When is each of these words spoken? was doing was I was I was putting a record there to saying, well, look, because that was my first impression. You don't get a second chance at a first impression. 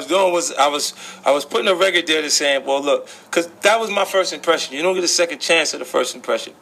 was 0.00 0.08
doing 0.08 0.32
was 0.32 0.52
I 0.52 0.68
was 0.68 0.94
I 1.24 1.30
was 1.30 1.44
putting 1.44 1.68
a 1.68 1.74
record 1.74 2.06
there 2.06 2.22
to 2.22 2.30
saying, 2.30 2.64
well, 2.64 2.82
look, 2.82 3.08
because 3.24 3.48
that 3.62 3.78
was 3.78 3.90
my 3.90 4.04
first 4.04 4.32
impression. 4.32 4.74
You 4.74 4.82
don't 4.82 4.94
get 4.94 5.04
a 5.04 5.08
second 5.08 5.40
chance 5.40 5.74
at 5.74 5.80
a 5.80 5.84
first 5.84 6.14
impression. 6.14 6.54